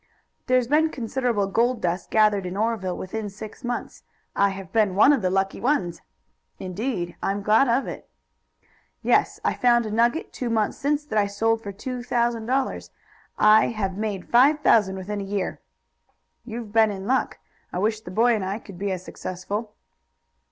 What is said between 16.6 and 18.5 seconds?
been in luck. I wish the boy and